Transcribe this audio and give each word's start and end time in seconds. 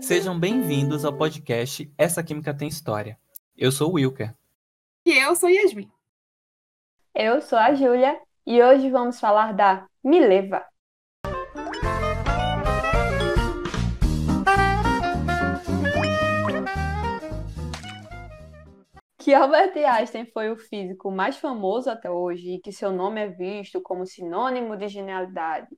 Sejam 0.00 0.38
bem-vindos 0.38 1.04
ao 1.04 1.12
podcast 1.12 1.92
Essa 1.98 2.22
Química 2.22 2.54
Tem 2.54 2.68
História. 2.68 3.18
Eu 3.56 3.72
sou 3.72 3.90
o 3.90 3.94
Wilker. 3.94 4.32
E 5.04 5.10
eu 5.10 5.34
sou 5.34 5.50
Yasmin. 5.50 5.90
Eu 7.12 7.42
sou 7.42 7.58
a 7.58 7.74
Júlia 7.74 8.16
e 8.46 8.62
hoje 8.62 8.90
vamos 8.90 9.18
falar 9.18 9.52
da 9.52 9.88
Mileva. 10.04 10.64
Que 19.28 19.34
Albert 19.34 19.76
Einstein 19.76 20.24
foi 20.32 20.50
o 20.50 20.56
físico 20.56 21.10
mais 21.10 21.36
famoso 21.36 21.90
até 21.90 22.10
hoje 22.10 22.54
e 22.54 22.60
que 22.62 22.72
seu 22.72 22.90
nome 22.90 23.20
é 23.20 23.26
visto 23.26 23.78
como 23.82 24.06
sinônimo 24.06 24.74
de 24.74 24.88
genialidade. 24.88 25.68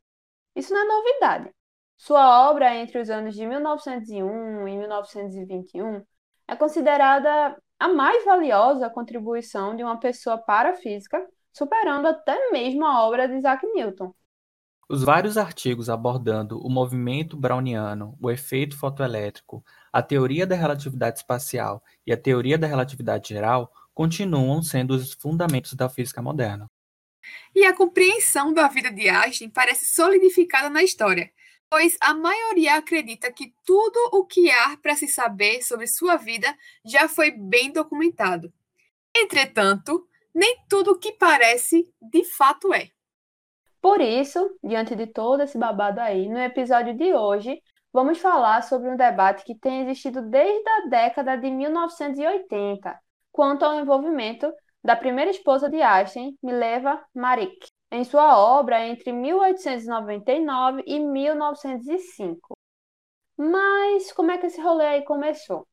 Isso 0.54 0.72
não 0.72 0.80
é 0.80 0.84
novidade. 0.84 1.50
Sua 1.96 2.48
obra 2.48 2.72
entre 2.76 3.00
os 3.00 3.10
anos 3.10 3.34
de 3.34 3.44
1901 3.44 4.68
e 4.68 4.78
1921 4.78 6.00
é 6.46 6.54
considerada 6.54 7.60
a 7.76 7.88
mais 7.88 8.24
valiosa 8.24 8.88
contribuição 8.88 9.74
de 9.74 9.82
uma 9.82 9.98
pessoa 9.98 10.38
para 10.38 10.70
a 10.70 10.76
física, 10.76 11.20
superando 11.52 12.06
até 12.06 12.52
mesmo 12.52 12.86
a 12.86 13.04
obra 13.04 13.26
de 13.26 13.34
Isaac 13.34 13.66
Newton. 13.66 14.14
Os 14.92 15.04
vários 15.04 15.36
artigos 15.36 15.88
abordando 15.88 16.58
o 16.58 16.68
movimento 16.68 17.36
browniano, 17.36 18.18
o 18.20 18.28
efeito 18.28 18.76
fotoelétrico, 18.76 19.64
a 19.92 20.02
teoria 20.02 20.44
da 20.44 20.56
relatividade 20.56 21.18
espacial 21.18 21.80
e 22.04 22.12
a 22.12 22.16
teoria 22.16 22.58
da 22.58 22.66
relatividade 22.66 23.28
geral 23.28 23.72
continuam 23.94 24.60
sendo 24.64 24.90
os 24.90 25.12
fundamentos 25.12 25.74
da 25.74 25.88
física 25.88 26.20
moderna. 26.20 26.68
E 27.54 27.64
a 27.64 27.72
compreensão 27.72 28.52
da 28.52 28.66
vida 28.66 28.90
de 28.90 29.08
Einstein 29.08 29.48
parece 29.48 29.94
solidificada 29.94 30.68
na 30.68 30.82
história, 30.82 31.30
pois 31.70 31.96
a 32.00 32.12
maioria 32.12 32.74
acredita 32.74 33.32
que 33.32 33.54
tudo 33.64 33.96
o 34.12 34.26
que 34.26 34.50
há 34.50 34.76
para 34.76 34.96
se 34.96 35.06
saber 35.06 35.62
sobre 35.62 35.86
sua 35.86 36.16
vida 36.16 36.52
já 36.84 37.08
foi 37.08 37.30
bem 37.30 37.70
documentado. 37.70 38.52
Entretanto, 39.16 40.04
nem 40.34 40.64
tudo 40.68 40.90
o 40.90 40.98
que 40.98 41.12
parece 41.12 41.88
de 42.02 42.24
fato 42.24 42.74
é. 42.74 42.90
Por 43.80 44.00
isso, 44.00 44.58
diante 44.62 44.94
de 44.94 45.06
todo 45.06 45.42
esse 45.42 45.56
babado 45.58 46.00
aí, 46.00 46.28
no 46.28 46.38
episódio 46.38 46.94
de 46.94 47.14
hoje, 47.14 47.62
vamos 47.92 48.18
falar 48.18 48.62
sobre 48.62 48.90
um 48.90 48.96
debate 48.96 49.44
que 49.44 49.54
tem 49.54 49.82
existido 49.82 50.22
desde 50.22 50.68
a 50.68 50.86
década 50.88 51.36
de 51.36 51.50
1980, 51.50 52.98
quanto 53.32 53.64
ao 53.64 53.74
envolvimento 53.74 54.52
da 54.84 54.96
primeira 54.96 55.30
esposa 55.30 55.68
de 55.68 55.80
Einstein, 55.80 56.36
Mileva 56.42 57.02
Maric 57.14 57.70
em 57.90 58.04
sua 58.04 58.38
obra 58.38 58.86
entre 58.86 59.12
1899 59.12 60.82
e 60.86 61.00
1905. 61.00 62.56
Mas 63.36 64.12
como 64.12 64.30
é 64.30 64.38
que 64.38 64.46
esse 64.46 64.60
rolê 64.60 64.86
aí 64.86 65.04
começou? 65.04 65.66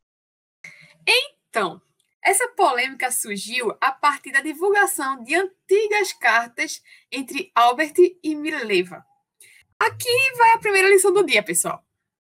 Então, 1.06 1.82
essa 2.28 2.46
polêmica 2.50 3.10
surgiu 3.10 3.74
a 3.80 3.90
partir 3.90 4.34
da 4.34 4.42
divulgação 4.42 5.24
de 5.24 5.34
antigas 5.34 6.12
cartas 6.12 6.82
entre 7.10 7.50
Albert 7.56 7.94
e 8.22 8.36
Mileva. 8.36 9.06
Aqui 9.80 10.36
vai 10.38 10.52
a 10.52 10.58
primeira 10.58 10.90
lição 10.90 11.14
do 11.14 11.26
dia, 11.26 11.42
pessoal. 11.42 11.82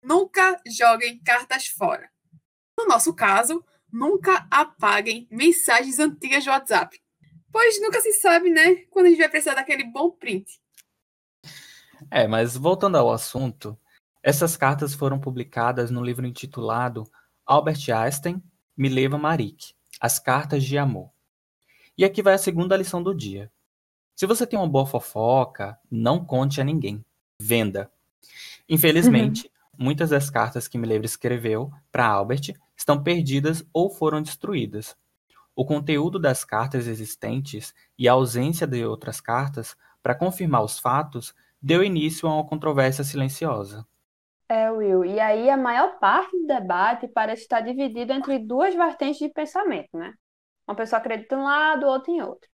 Nunca 0.03 0.61
joguem 0.67 1.17
cartas 1.23 1.65
fora. 1.65 2.07
No 2.77 2.85
nosso 2.85 3.15
caso, 3.15 3.65
nunca 3.91 4.47
apaguem 4.51 5.27
mensagens 5.31 5.97
antigas 5.97 6.43
de 6.43 6.51
WhatsApp. 6.51 7.01
Pois 7.51 7.81
nunca 7.81 7.99
se 7.99 8.13
sabe, 8.13 8.51
né? 8.51 8.75
Quando 8.91 9.07
a 9.07 9.09
gente 9.09 9.17
vai 9.17 9.29
precisar 9.29 9.55
daquele 9.55 9.85
bom 9.85 10.11
print. 10.11 10.61
É, 12.11 12.27
mas 12.27 12.55
voltando 12.55 12.95
ao 12.95 13.11
assunto, 13.11 13.75
essas 14.21 14.55
cartas 14.55 14.93
foram 14.93 15.19
publicadas 15.19 15.89
no 15.89 16.03
livro 16.03 16.27
intitulado 16.27 17.09
Albert 17.43 17.89
Einstein, 17.89 18.39
Mileva 18.77 19.17
Maric, 19.17 19.78
As 19.99 20.19
Cartas 20.19 20.63
de 20.63 20.77
Amor. 20.77 21.09
E 21.97 22.05
aqui 22.05 22.21
vai 22.21 22.33
a 22.33 22.37
segunda 22.37 22.77
lição 22.77 23.03
do 23.03 23.13
dia. 23.13 23.51
Se 24.15 24.25
você 24.25 24.45
tem 24.47 24.57
uma 24.57 24.67
boa 24.67 24.85
fofoca, 24.85 25.77
não 25.89 26.23
conte 26.23 26.61
a 26.61 26.63
ninguém. 26.63 27.03
Venda. 27.41 27.91
Infelizmente, 28.67 29.45
uhum. 29.45 29.85
muitas 29.85 30.09
das 30.11 30.29
cartas 30.29 30.67
que 30.67 30.77
Mileva 30.77 31.05
escreveu 31.05 31.71
para 31.91 32.07
Albert 32.07 32.53
estão 32.75 33.01
perdidas 33.01 33.65
ou 33.73 33.89
foram 33.89 34.21
destruídas, 34.21 34.95
o 35.59 35.65
conteúdo 35.65 36.17
das 36.17 36.45
cartas 36.45 36.87
existentes 36.87 37.73
e 37.97 38.07
a 38.07 38.13
ausência 38.13 38.65
de 38.65 38.85
outras 38.85 39.19
cartas 39.19 39.75
para 40.01 40.15
confirmar 40.15 40.63
os 40.63 40.79
fatos 40.79 41.35
deu 41.61 41.83
início 41.83 42.29
a 42.29 42.33
uma 42.33 42.45
controvérsia 42.45 43.03
silenciosa. 43.03 43.85
É, 44.51 44.71
Will, 44.71 45.05
e 45.05 45.19
aí 45.19 45.47
a 45.47 45.55
maior 45.55 45.99
parte 45.99 46.31
do 46.31 46.47
debate 46.47 47.07
parece 47.07 47.43
estar 47.43 47.61
dividido 47.61 48.11
entre 48.13 48.39
duas 48.39 48.73
vertentes 48.73 49.19
de 49.19 49.29
pensamento, 49.29 49.95
né? 49.95 50.11
Uma 50.67 50.75
pessoa 50.75 50.99
acredita 50.99 51.35
em 51.35 51.37
um 51.37 51.43
lado, 51.43 51.85
outra 51.85 52.11
em 52.11 52.21
outro. 52.21 52.49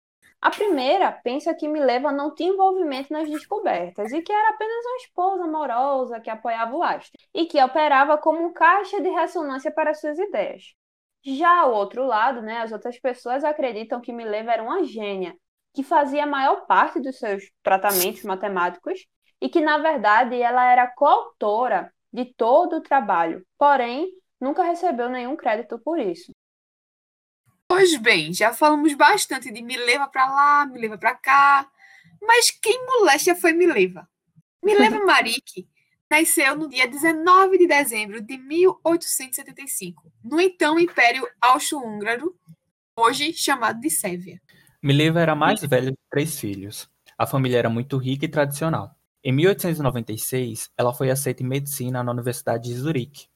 A 0.41 0.49
primeira 0.49 1.11
pensa 1.11 1.53
que 1.53 1.67
Mileva 1.67 2.11
não 2.11 2.33
tinha 2.33 2.49
envolvimento 2.49 3.11
nas 3.13 3.29
descobertas 3.29 4.11
e 4.11 4.21
que 4.21 4.31
era 4.31 4.49
apenas 4.49 4.85
uma 4.85 4.97
esposa 4.97 5.43
amorosa 5.43 6.19
que 6.21 6.29
apoiava 6.29 6.75
o 6.75 6.81
Aston 6.81 7.17
e 7.33 7.45
que 7.45 7.61
operava 7.61 8.17
como 8.17 8.43
um 8.43 8.53
caixa 8.53 9.01
de 9.01 9.09
ressonância 9.09 9.71
para 9.71 9.93
suas 9.93 10.17
ideias. 10.17 10.73
Já 11.23 11.65
o 11.67 11.73
outro 11.73 12.05
lado, 12.05 12.41
né, 12.41 12.59
as 12.59 12.71
outras 12.71 12.99
pessoas 12.99 13.43
acreditam 13.43 14.01
que 14.01 14.13
Mileva 14.13 14.51
era 14.53 14.63
uma 14.63 14.83
gênia, 14.83 15.35
que 15.73 15.83
fazia 15.83 16.23
a 16.23 16.27
maior 16.27 16.65
parte 16.65 16.99
dos 16.99 17.19
seus 17.19 17.43
tratamentos 17.61 18.23
matemáticos 18.23 19.05
e 19.41 19.49
que, 19.49 19.59
na 19.59 19.79
verdade, 19.79 20.39
ela 20.39 20.71
era 20.71 20.87
coautora 20.87 21.91
de 22.13 22.25
todo 22.25 22.77
o 22.77 22.81
trabalho, 22.81 23.45
porém, 23.57 24.11
nunca 24.39 24.63
recebeu 24.63 25.09
nenhum 25.09 25.35
crédito 25.35 25.79
por 25.79 25.99
isso. 25.99 26.31
Pois 27.67 27.95
bem, 27.95 28.33
já 28.33 28.53
falamos 28.53 28.93
bastante 28.93 29.51
de 29.51 29.61
Mileva 29.61 30.07
para 30.07 30.25
lá, 30.25 30.65
Mileva 30.65 30.97
para 30.97 31.15
cá, 31.15 31.69
mas 32.21 32.51
quem 32.51 32.85
moléstia 32.85 33.35
foi 33.35 33.53
Mileva? 33.53 34.07
Mileva 34.61 34.99
Marique 35.05 35.67
nasceu 36.09 36.55
no 36.57 36.67
dia 36.67 36.87
19 36.87 37.57
de 37.57 37.67
dezembro 37.67 38.21
de 38.21 38.37
1875, 38.37 40.11
no 40.21 40.39
então 40.41 40.77
Império 40.77 41.25
Austro-Húngaro, 41.39 42.35
hoje 42.97 43.31
chamado 43.33 43.79
de 43.79 43.89
Sérvia. 43.89 44.41
Mileva 44.83 45.21
era 45.21 45.31
a 45.31 45.35
mais 45.35 45.61
velha 45.61 45.91
de 45.91 45.97
três 46.09 46.37
filhos. 46.37 46.89
A 47.17 47.25
família 47.25 47.59
era 47.59 47.69
muito 47.69 47.97
rica 47.97 48.25
e 48.25 48.27
tradicional. 48.27 48.93
Em 49.23 49.31
1896, 49.31 50.71
ela 50.75 50.91
foi 50.91 51.11
aceita 51.11 51.43
em 51.43 51.45
medicina 51.45 52.03
na 52.03 52.11
Universidade 52.11 52.63
de 52.63 52.73
Zurique. 52.73 53.27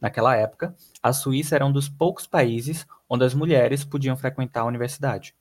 Naquela 0.00 0.34
época, 0.34 0.74
a 1.02 1.12
Suíça 1.12 1.54
era 1.54 1.66
um 1.66 1.72
dos 1.72 1.90
poucos 1.90 2.26
países 2.26 2.86
onde 3.06 3.22
as 3.22 3.34
mulheres 3.34 3.84
podiam 3.84 4.16
frequentar 4.16 4.62
a 4.62 4.66
universidade. 4.66 5.34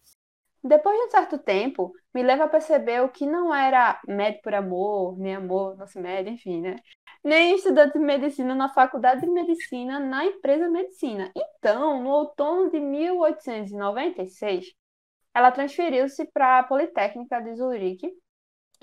Depois 0.61 0.97
de 0.97 1.05
um 1.05 1.11
certo 1.11 1.37
tempo, 1.37 1.93
me 2.13 2.21
leva 2.23 2.43
a 2.43 2.49
perceber 2.49 3.07
que 3.09 3.25
não 3.25 3.55
era 3.55 4.01
médico 4.05 4.43
por 4.43 4.53
amor, 4.53 5.17
nem 5.17 5.35
amor 5.35 5.77
não 5.77 5.87
se 5.87 5.97
mede, 5.97 6.29
enfim, 6.29 6.59
né? 6.59 6.75
Nem 7.23 7.55
estudante 7.55 7.93
de 7.93 8.03
medicina 8.03 8.53
na 8.53 8.67
faculdade 8.67 9.21
de 9.21 9.27
medicina 9.27 9.97
na 9.97 10.25
empresa 10.25 10.67
medicina. 10.69 11.31
Então, 11.33 12.03
no 12.03 12.09
outono 12.09 12.69
de 12.69 12.81
1896, 12.81 14.73
ela 15.33 15.51
transferiu-se 15.51 16.25
para 16.33 16.59
a 16.59 16.63
Politécnica 16.63 17.39
de 17.39 17.55
Zurique 17.55 18.11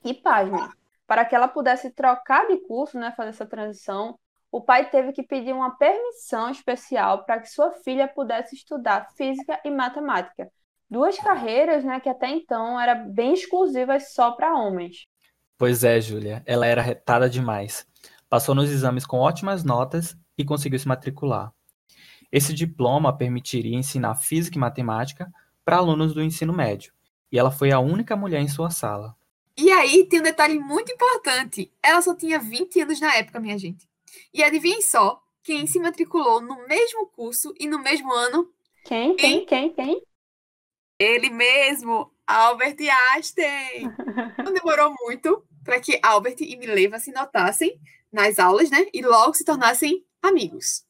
e, 0.04 0.14
pasmem, 0.14 0.66
para 1.12 1.26
que 1.26 1.34
ela 1.34 1.46
pudesse 1.46 1.90
trocar 1.90 2.46
de 2.46 2.56
curso, 2.66 2.98
né, 2.98 3.12
fazer 3.14 3.28
essa 3.28 3.44
transição, 3.44 4.18
o 4.50 4.62
pai 4.62 4.88
teve 4.88 5.12
que 5.12 5.22
pedir 5.22 5.52
uma 5.52 5.76
permissão 5.76 6.48
especial 6.48 7.26
para 7.26 7.38
que 7.38 7.50
sua 7.50 7.70
filha 7.70 8.08
pudesse 8.08 8.56
estudar 8.56 9.10
física 9.14 9.60
e 9.62 9.70
matemática 9.70 10.50
duas 10.88 11.18
carreiras, 11.18 11.84
né, 11.84 12.00
que 12.00 12.08
até 12.08 12.30
então 12.30 12.80
eram 12.80 13.12
bem 13.12 13.34
exclusivas 13.34 14.14
só 14.14 14.30
para 14.30 14.56
homens. 14.56 15.06
Pois 15.58 15.84
é, 15.84 16.00
Júlia, 16.00 16.42
ela 16.46 16.66
era 16.66 16.80
retada 16.80 17.28
demais. 17.28 17.86
Passou 18.26 18.54
nos 18.54 18.70
exames 18.70 19.04
com 19.04 19.18
ótimas 19.18 19.62
notas 19.62 20.16
e 20.38 20.46
conseguiu 20.46 20.78
se 20.78 20.88
matricular. 20.88 21.52
Esse 22.32 22.54
diploma 22.54 23.14
permitiria 23.14 23.76
ensinar 23.76 24.14
física 24.14 24.56
e 24.56 24.60
matemática 24.60 25.30
para 25.62 25.76
alunos 25.76 26.14
do 26.14 26.22
ensino 26.22 26.54
médio, 26.54 26.90
e 27.30 27.38
ela 27.38 27.50
foi 27.50 27.70
a 27.70 27.78
única 27.78 28.16
mulher 28.16 28.40
em 28.40 28.48
sua 28.48 28.70
sala. 28.70 29.14
E 29.56 29.70
aí 29.70 30.06
tem 30.06 30.20
um 30.20 30.24
detalhe 30.24 30.58
muito 30.58 30.92
importante: 30.92 31.72
ela 31.82 32.00
só 32.00 32.14
tinha 32.14 32.38
20 32.38 32.80
anos 32.80 33.00
na 33.00 33.14
época, 33.16 33.40
minha 33.40 33.58
gente. 33.58 33.88
E 34.32 34.42
adivinhem 34.42 34.82
só, 34.82 35.22
quem 35.42 35.66
se 35.66 35.78
matriculou 35.78 36.40
no 36.40 36.66
mesmo 36.66 37.06
curso 37.06 37.52
e 37.58 37.66
no 37.66 37.78
mesmo 37.78 38.12
ano? 38.12 38.50
Quem? 38.84 39.16
Quem? 39.16 39.44
Quem? 39.44 39.72
Quem? 39.72 40.02
Ele 40.98 41.30
mesmo, 41.30 42.12
Albert 42.26 42.76
Einstein. 43.14 43.92
Não 44.44 44.52
demorou 44.52 44.94
muito 45.00 45.44
para 45.64 45.80
que 45.80 45.98
Albert 46.02 46.36
e 46.40 46.56
Mileva 46.56 46.98
se 46.98 47.12
notassem 47.12 47.78
nas 48.12 48.38
aulas, 48.38 48.70
né? 48.70 48.86
E 48.92 49.02
logo 49.02 49.34
se 49.34 49.44
tornassem 49.44 50.04
amigos. 50.22 50.84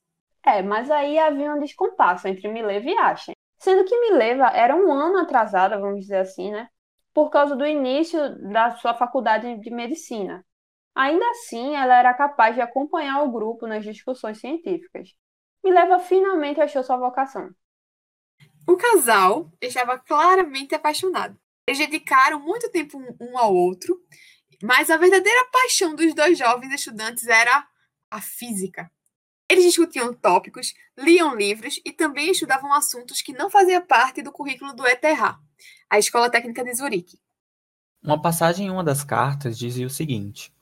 É, 0.45 0.63
mas 0.63 0.91
aí 0.91 1.19
havia 1.19 1.55
um 1.55 1.61
descompasso 1.61 2.27
entre 2.29 2.49
Mileva 2.49 2.91
e 2.91 2.99
Einstein. 2.99 3.35
Sendo 3.59 3.85
que 3.85 3.99
Mileva 4.01 4.49
era 4.49 4.75
um 4.75 4.91
ano 4.93 5.19
atrasada, 5.19 5.79
vamos 5.79 6.01
dizer 6.01 6.17
assim, 6.17 6.51
né? 6.51 6.69
Por 7.15 7.31
causa 7.31 7.55
do 7.55 7.67
início 7.67 8.19
da 8.51 8.77
sua 8.77 8.95
faculdade 8.95 9.59
de 9.59 9.71
medicina. 9.71 10.45
Ainda 10.95 11.25
assim, 11.31 11.75
ela 11.75 11.97
era 11.97 12.15
capaz 12.15 12.55
de 12.55 12.61
acompanhar 12.61 13.23
o 13.23 13.33
grupo 13.33 13.67
nas 13.67 13.85
discussões 13.85 14.39
científicas. 14.39 15.15
Mileva 15.65 15.99
finalmente 15.99 16.61
achou 16.61 16.83
sua 16.83 16.97
vocação. 16.97 17.51
O 18.69 18.77
casal 18.77 19.51
estava 19.61 19.99
claramente 19.99 20.75
apaixonado. 20.75 21.39
Eles 21.67 21.79
dedicaram 21.79 22.41
muito 22.41 22.71
tempo 22.71 22.99
um 23.21 23.39
ao 23.39 23.55
outro, 23.55 23.99
mas 24.63 24.91
a 24.91 24.97
verdadeira 24.97 25.49
paixão 25.51 25.95
dos 25.95 26.15
dois 26.15 26.37
jovens 26.37 26.73
estudantes 26.73 27.27
era 27.27 27.67
a 28.11 28.21
física. 28.21 28.91
Eles 29.49 29.65
discutiam 29.65 30.15
tópicos, 30.15 30.75
liam 30.97 31.35
livros 31.35 31.81
e 31.85 31.93
também 31.93 32.31
estudavam 32.31 32.73
assuntos 32.73 33.21
que 33.21 33.33
não 33.33 33.51
faziam 33.51 33.85
parte 33.85 34.23
do 34.23 34.33
currículo 34.33 34.73
do 34.73 34.87
ETH, 34.87 35.03
a 35.89 35.99
Escola 35.99 36.31
Técnica 36.31 36.65
de 36.65 36.75
Zurique. 36.75 37.19
Uma 38.03 38.21
passagem 38.21 38.67
em 38.67 38.71
uma 38.71 38.83
das 38.83 39.05
cartas 39.05 39.59
dizia 39.59 39.87
o 39.87 39.91
seguinte: 39.91 40.53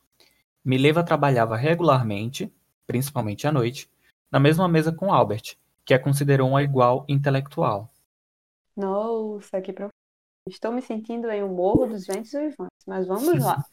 Mileva 0.64 1.02
trabalhava 1.02 1.56
regularmente, 1.56 2.52
principalmente 2.87 3.47
à 3.47 3.52
noite, 3.52 3.91
na 4.31 4.38
mesma 4.38 4.69
mesa 4.69 4.93
com 4.93 5.12
Albert, 5.12 5.56
que 5.85 5.94
a 5.94 5.99
considerou 5.99 6.50
uma 6.50 6.62
igual 6.62 7.05
intelectual. 7.08 7.93
Nossa, 8.76 9.61
que 9.61 9.73
profundo. 9.73 9.94
Estou 10.49 10.73
me 10.73 10.82
sentindo 10.82 11.31
em 11.31 11.43
um 11.44 11.55
morro 11.55 11.87
dos 11.87 12.06
ventos 12.06 12.32
uivantes, 12.35 12.87
mas 12.87 13.06
vamos 13.06 13.38
lá. 13.44 13.64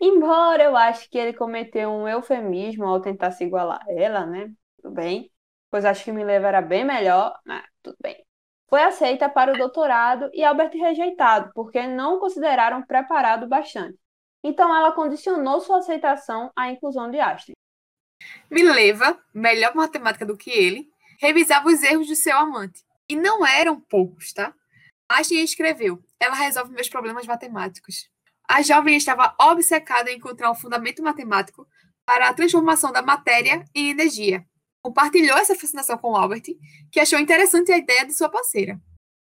Embora 0.00 0.64
eu 0.64 0.76
ache 0.76 1.08
que 1.08 1.18
ele 1.18 1.32
cometeu 1.32 1.90
um 1.90 2.08
eufemismo 2.08 2.84
ao 2.84 3.00
tentar 3.00 3.30
se 3.30 3.44
igualar 3.44 3.80
a 3.86 3.92
ela, 3.92 4.26
né? 4.26 4.52
tudo 4.82 4.94
bem, 4.94 5.30
pois 5.70 5.84
acho 5.84 6.04
que 6.04 6.12
Mileva 6.12 6.48
era 6.48 6.60
bem 6.60 6.84
melhor, 6.84 7.38
mas 7.46 7.64
tudo 7.82 7.96
bem. 8.02 8.24
Foi 8.72 8.82
aceita 8.84 9.28
para 9.28 9.52
o 9.52 9.58
doutorado 9.58 10.30
e 10.32 10.42
Albert 10.42 10.70
rejeitado, 10.72 11.50
porque 11.54 11.86
não 11.86 12.18
consideraram 12.18 12.80
preparado 12.80 13.46
bastante. 13.46 13.98
Então 14.42 14.74
ela 14.74 14.92
condicionou 14.92 15.60
sua 15.60 15.80
aceitação 15.80 16.50
à 16.56 16.70
inclusão 16.70 17.10
de 17.10 17.20
Einstein. 17.20 17.52
Mileva, 18.50 19.22
melhor 19.34 19.74
matemática 19.74 20.24
do 20.24 20.38
que 20.38 20.50
ele, 20.50 20.88
revisava 21.20 21.68
os 21.68 21.82
erros 21.82 22.06
de 22.06 22.16
seu 22.16 22.34
amante. 22.38 22.82
E 23.06 23.14
não 23.14 23.46
eram 23.46 23.78
poucos, 23.78 24.32
tá? 24.32 24.54
Einstein 25.06 25.44
escreveu: 25.44 26.02
Ela 26.18 26.34
resolve 26.34 26.72
meus 26.72 26.88
problemas 26.88 27.26
matemáticos. 27.26 28.08
A 28.48 28.62
jovem 28.62 28.96
estava 28.96 29.34
obcecada 29.38 30.10
em 30.10 30.16
encontrar 30.16 30.50
um 30.50 30.54
fundamento 30.54 31.02
matemático 31.02 31.68
para 32.06 32.26
a 32.26 32.32
transformação 32.32 32.90
da 32.90 33.02
matéria 33.02 33.66
em 33.74 33.90
energia, 33.90 34.46
compartilhou 34.82 35.38
essa 35.38 35.54
fascinação 35.54 35.96
com 35.96 36.16
Albert, 36.16 36.42
que 36.90 36.98
achou 36.98 37.18
interessante 37.18 37.70
a 37.70 37.78
ideia 37.78 38.04
de 38.04 38.12
sua 38.12 38.28
parceira. 38.28 38.80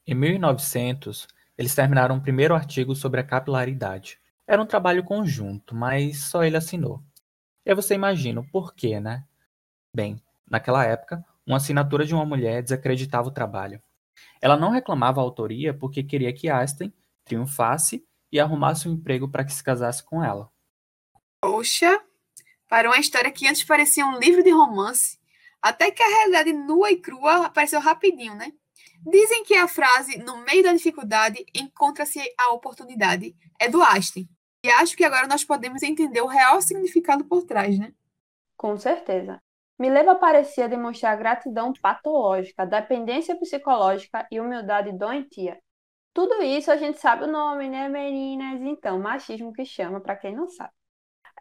Em 0.06 0.14
1900, 0.14 1.26
eles 1.58 1.74
terminaram 1.74 2.14
o 2.14 2.18
um 2.18 2.22
primeiro 2.22 2.54
artigo 2.54 2.94
sobre 2.94 3.20
a 3.20 3.24
capilaridade. 3.24 4.20
Era 4.46 4.62
um 4.62 4.66
trabalho 4.66 5.04
conjunto, 5.04 5.74
mas 5.74 6.18
só 6.24 6.44
ele 6.44 6.56
assinou. 6.56 7.02
E 7.66 7.70
aí 7.70 7.76
você 7.76 7.94
imagina 7.94 8.40
o 8.40 8.48
porquê, 8.50 8.98
né? 9.00 9.24
Bem, 9.94 10.20
naquela 10.48 10.84
época, 10.84 11.24
uma 11.46 11.58
assinatura 11.58 12.04
de 12.04 12.14
uma 12.14 12.24
mulher 12.24 12.62
desacreditava 12.62 13.28
o 13.28 13.32
trabalho. 13.32 13.82
Ela 14.40 14.56
não 14.56 14.70
reclamava 14.70 15.20
a 15.20 15.24
autoria 15.24 15.74
porque 15.74 16.02
queria 16.02 16.32
que 16.32 16.48
Einstein 16.48 16.92
triunfasse 17.24 18.04
e 18.30 18.40
arrumasse 18.40 18.88
um 18.88 18.92
emprego 18.92 19.28
para 19.28 19.44
que 19.44 19.52
se 19.52 19.62
casasse 19.62 20.02
com 20.02 20.24
ela. 20.24 20.50
Poxa, 21.40 22.00
para 22.68 22.88
uma 22.88 22.98
história 22.98 23.30
que 23.30 23.46
antes 23.46 23.64
parecia 23.64 24.06
um 24.06 24.18
livro 24.18 24.42
de 24.42 24.50
romance, 24.50 25.18
até 25.62 25.90
que 25.90 26.02
a 26.02 26.08
realidade 26.08 26.52
nua 26.52 26.90
e 26.90 26.96
crua 26.96 27.46
apareceu 27.46 27.80
rapidinho, 27.80 28.34
né? 28.34 28.52
Dizem 29.06 29.44
que 29.44 29.54
a 29.54 29.68
frase 29.68 30.18
no 30.18 30.38
meio 30.44 30.62
da 30.62 30.72
dificuldade 30.72 31.44
encontra-se 31.54 32.20
a 32.38 32.52
oportunidade 32.52 33.34
é 33.58 33.68
do 33.68 33.82
Einstein. 33.82 34.28
E 34.64 34.70
acho 34.70 34.96
que 34.96 35.04
agora 35.04 35.26
nós 35.26 35.44
podemos 35.44 35.82
entender 35.82 36.20
o 36.20 36.26
real 36.26 36.60
significado 36.62 37.24
por 37.24 37.44
trás, 37.44 37.78
né? 37.78 37.92
Com 38.56 38.76
certeza. 38.76 39.40
Mileva 39.78 40.14
parecia 40.14 40.68
demonstrar 40.68 41.16
gratidão 41.16 41.72
patológica, 41.72 42.64
dependência 42.64 43.36
psicológica 43.36 44.26
e 44.30 44.40
humildade 44.40 44.92
doentia. 44.92 45.58
Tudo 46.14 46.42
isso 46.42 46.70
a 46.70 46.76
gente 46.76 47.00
sabe 47.00 47.24
o 47.24 47.26
nome, 47.26 47.68
né, 47.68 47.88
meninas? 47.88 48.60
Então, 48.60 49.00
machismo 49.00 49.52
que 49.52 49.64
chama, 49.64 50.00
para 50.00 50.14
quem 50.14 50.36
não 50.36 50.48
sabe. 50.48 50.72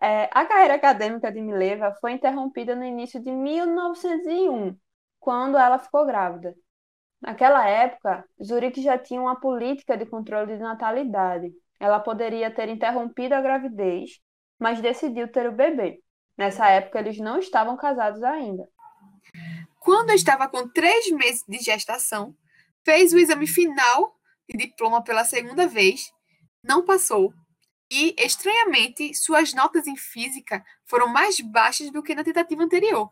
É, 0.02 0.28
a 0.32 0.46
carreira 0.46 0.74
acadêmica 0.74 1.32
de 1.32 1.40
Mileva 1.40 1.96
foi 2.02 2.14
interrompida 2.14 2.76
no 2.76 2.84
início 2.84 3.22
de 3.22 3.32
1901, 3.32 4.76
quando 5.20 5.58
ela 5.58 5.78
ficou 5.78 6.08
grávida. 6.08 6.56
Naquela 7.22 7.68
época, 7.68 8.26
Zurique 8.44 8.82
já 8.82 8.98
tinha 8.98 9.22
uma 9.22 9.40
política 9.40 9.96
de 9.96 10.08
controle 10.08 10.58
de 10.58 10.60
natalidade. 10.64 11.52
Ela 11.80 12.00
poderia 12.00 12.50
ter 12.50 12.68
interrompido 12.68 13.36
a 13.36 13.42
gravidez, 13.42 14.20
mas 14.60 14.82
decidiu 14.82 15.32
ter 15.32 15.48
o 15.48 15.52
bebê. 15.52 16.00
Nessa 16.36 16.68
época, 16.68 16.98
eles 16.98 17.20
não 17.20 17.38
estavam 17.38 17.78
casados 17.78 18.24
ainda. 18.24 18.68
Quando 19.80 20.10
estava 20.12 20.50
com 20.50 20.68
três 20.68 21.12
meses 21.12 21.44
de 21.48 21.60
gestação, 21.60 22.34
fez 22.84 23.14
o 23.14 23.20
exame 23.20 23.46
final 23.46 24.16
de 24.50 24.58
diploma 24.58 25.04
pela 25.04 25.24
segunda 25.24 25.68
vez, 25.68 26.12
não 26.64 26.84
passou 26.84 27.32
e, 27.92 28.16
estranhamente, 28.18 29.14
suas 29.14 29.54
notas 29.54 29.86
em 29.86 29.98
física 29.98 30.64
foram 30.86 31.10
mais 31.10 31.42
baixas 31.42 31.92
do 31.92 32.02
que 32.02 32.16
na 32.16 32.24
tentativa 32.24 32.64
anterior. 32.64 33.12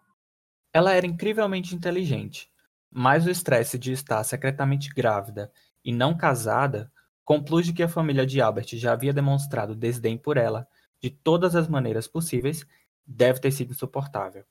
Ela 0.72 0.94
era 0.94 1.06
incrivelmente 1.06 1.76
inteligente, 1.76 2.50
mas 2.90 3.26
o 3.26 3.30
estresse 3.30 3.78
de 3.78 3.92
estar 3.92 4.24
secretamente 4.24 4.88
grávida 4.90 5.52
e 5.84 5.92
não 5.92 6.16
casada 6.16 6.90
conclui 7.26 7.74
que 7.74 7.84
a 7.84 7.90
família 7.90 8.26
de 8.26 8.40
Albert 8.40 8.70
já 8.74 8.94
havia 8.94 9.12
demonstrado 9.12 9.76
desdém 9.76 10.18
por 10.18 10.38
ela 10.38 10.66
de 11.02 11.10
todas 11.10 11.58
as 11.58 11.68
maneiras 11.68 12.08
possíveis 12.08 12.66
deve 13.06 13.42
ter 13.42 13.52
sido 13.52 13.72
insuportável. 13.72 14.46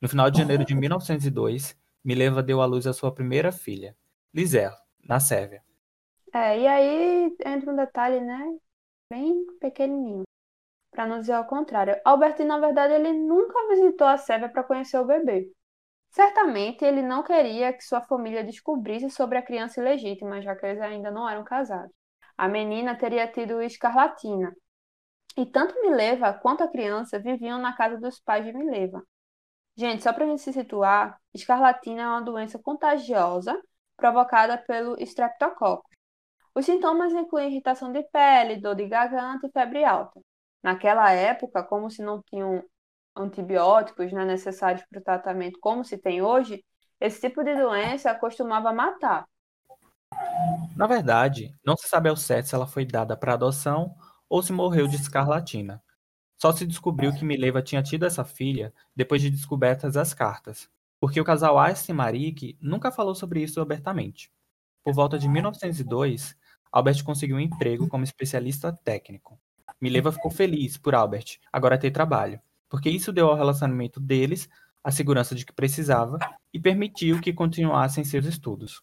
No 0.00 0.08
final 0.08 0.30
de 0.30 0.38
janeiro 0.38 0.64
de 0.64 0.74
1902, 0.74 1.76
Mileva 2.02 2.42
deu 2.42 2.62
à 2.62 2.66
luz 2.66 2.86
a 2.86 2.92
sua 2.94 3.12
primeira 3.12 3.52
filha, 3.52 3.94
Lizel, 4.32 4.72
na 5.04 5.20
Sérvia. 5.20 5.62
É, 6.32 6.58
e 6.58 6.66
aí 6.66 7.36
entra 7.44 7.72
um 7.72 7.76
detalhe, 7.76 8.20
né? 8.20 8.58
Bem 9.10 9.46
pequenininho, 9.60 10.24
para 10.90 11.06
não 11.06 11.20
dizer 11.20 11.32
ao 11.32 11.46
contrário. 11.46 12.00
Albert, 12.04 12.38
na 12.44 12.58
verdade, 12.58 12.94
ele 12.94 13.12
nunca 13.12 13.68
visitou 13.68 14.06
a 14.06 14.18
Sérvia 14.18 14.48
para 14.48 14.64
conhecer 14.64 14.98
o 14.98 15.04
bebê. 15.04 15.50
Certamente 16.10 16.84
ele 16.84 17.02
não 17.02 17.22
queria 17.22 17.72
que 17.72 17.82
sua 17.82 18.00
família 18.02 18.44
descobrisse 18.44 19.10
sobre 19.10 19.38
a 19.38 19.42
criança 19.42 19.80
ilegítima, 19.80 20.40
já 20.42 20.56
que 20.56 20.66
eles 20.66 20.80
ainda 20.80 21.10
não 21.10 21.28
eram 21.28 21.44
casados. 21.44 21.92
A 22.36 22.48
menina 22.48 22.96
teria 22.96 23.30
tido 23.30 23.60
escarlatina. 23.62 24.54
E 25.36 25.46
tanto 25.46 25.80
Mileva 25.80 26.32
quanto 26.34 26.64
a 26.64 26.68
criança 26.68 27.18
viviam 27.18 27.58
na 27.58 27.76
casa 27.76 27.98
dos 27.98 28.20
pais 28.20 28.44
de 28.44 28.52
Mileva. 28.52 29.02
Gente, 29.76 30.02
só 30.02 30.12
para 30.12 30.24
a 30.24 30.28
gente 30.28 30.42
se 30.42 30.52
situar, 30.52 31.18
escarlatina 31.34 32.02
é 32.02 32.06
uma 32.06 32.22
doença 32.22 32.58
contagiosa 32.58 33.60
provocada 33.96 34.58
pelo 34.58 34.96
streptococcus, 35.00 35.97
os 36.58 36.66
sintomas 36.66 37.12
incluem 37.12 37.52
irritação 37.52 37.92
de 37.92 38.02
pele, 38.02 38.56
dor 38.56 38.74
de 38.74 38.84
garganta 38.88 39.46
e 39.46 39.50
febre 39.52 39.84
alta. 39.84 40.20
Naquela 40.60 41.12
época, 41.12 41.62
como 41.62 41.88
se 41.88 42.02
não 42.02 42.20
tinham 42.20 42.64
antibióticos 43.16 44.12
né, 44.12 44.24
necessários 44.24 44.84
para 44.90 44.98
o 44.98 45.04
tratamento 45.04 45.60
como 45.60 45.84
se 45.84 45.96
tem 45.96 46.20
hoje, 46.20 46.64
esse 47.00 47.20
tipo 47.20 47.44
de 47.44 47.54
doença 47.54 48.12
costumava 48.12 48.72
matar. 48.72 49.24
Na 50.76 50.88
verdade, 50.88 51.54
não 51.64 51.76
se 51.76 51.86
sabe 51.86 52.08
ao 52.08 52.16
certo 52.16 52.46
se 52.46 52.56
ela 52.56 52.66
foi 52.66 52.84
dada 52.84 53.16
para 53.16 53.34
adoção 53.34 53.94
ou 54.28 54.42
se 54.42 54.52
morreu 54.52 54.88
de 54.88 54.96
escarlatina. 54.96 55.80
Só 56.36 56.50
se 56.50 56.66
descobriu 56.66 57.14
que 57.14 57.24
Mileva 57.24 57.62
tinha 57.62 57.84
tido 57.84 58.04
essa 58.04 58.24
filha 58.24 58.74
depois 58.96 59.22
de 59.22 59.30
descobertas 59.30 59.96
as 59.96 60.12
cartas, 60.12 60.68
porque 60.98 61.20
o 61.20 61.24
casal 61.24 61.56
Einstein 61.56 61.94
Marik 61.94 62.58
nunca 62.60 62.90
falou 62.90 63.14
sobre 63.14 63.44
isso 63.44 63.60
abertamente. 63.60 64.28
Por 64.82 64.92
volta 64.94 65.18
de 65.18 65.28
1902, 65.28 66.36
Albert 66.72 67.04
conseguiu 67.04 67.36
um 67.36 67.40
emprego 67.40 67.88
como 67.88 68.04
especialista 68.04 68.72
técnico. 68.84 69.38
Mileva 69.80 70.12
ficou 70.12 70.30
feliz 70.30 70.76
por 70.76 70.94
Albert 70.94 71.38
agora 71.52 71.78
ter 71.78 71.90
trabalho, 71.90 72.40
porque 72.68 72.90
isso 72.90 73.12
deu 73.12 73.28
ao 73.28 73.36
relacionamento 73.36 74.00
deles 74.00 74.48
a 74.82 74.90
segurança 74.90 75.34
de 75.34 75.44
que 75.44 75.52
precisava 75.52 76.18
e 76.52 76.60
permitiu 76.60 77.20
que 77.20 77.32
continuassem 77.32 78.04
seus 78.04 78.26
estudos. 78.26 78.82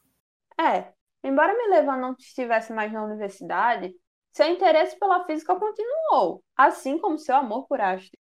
É, 0.59 0.93
embora 1.23 1.55
Mileva 1.55 1.97
não 1.97 2.15
estivesse 2.17 2.71
mais 2.73 2.91
na 2.91 3.03
universidade, 3.03 3.93
seu 4.31 4.47
interesse 4.47 4.97
pela 4.99 5.25
física 5.25 5.55
continuou, 5.55 6.43
assim 6.55 6.97
como 6.97 7.17
seu 7.17 7.35
amor 7.35 7.67
por 7.67 7.79
Astrid. 7.79 8.19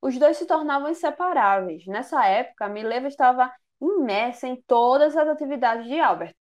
Os 0.00 0.16
dois 0.18 0.36
se 0.36 0.46
tornavam 0.46 0.90
inseparáveis. 0.90 1.84
Nessa 1.86 2.24
época, 2.24 2.68
Mileva 2.68 3.08
estava 3.08 3.52
imersa 3.80 4.46
em 4.46 4.62
todas 4.66 5.16
as 5.16 5.28
atividades 5.28 5.86
de 5.86 5.98
Albert. 5.98 6.34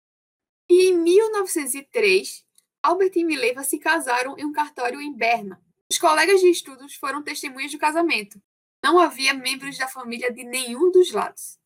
E 0.70 0.90
em 0.90 0.98
1903, 0.98 2.44
Albert 2.84 3.14
e 3.16 3.24
Mileva 3.24 3.64
se 3.64 3.80
casaram 3.80 4.38
em 4.38 4.44
um 4.44 4.52
cartório 4.52 5.00
em 5.00 5.16
Berna. 5.16 5.58
Os 5.90 5.98
colegas 5.98 6.42
de 6.42 6.50
estudos 6.50 6.96
foram 6.96 7.24
testemunhas 7.24 7.72
do 7.72 7.78
casamento. 7.78 8.42
Não 8.84 9.00
havia 9.00 9.34
membros 9.34 9.78
da 9.78 9.88
família 9.88 10.34
de 10.34 10.44
nenhum 10.44 10.92
dos 10.92 11.14
lados. 11.14 11.58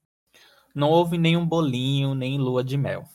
Não 0.75 0.91
houve 0.91 1.17
nenhum 1.17 1.43
bolinho, 1.43 2.13
nem 2.13 2.37
lua 2.37 2.63
de 2.63 2.77
mel. 2.77 3.09